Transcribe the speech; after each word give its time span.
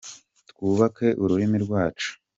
Twubake 0.49 1.07
ururimi 1.23 1.57
rwacu. 1.65 2.09